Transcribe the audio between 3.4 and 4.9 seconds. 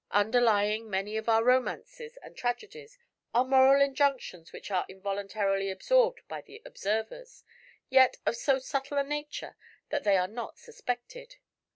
moral injunctions which are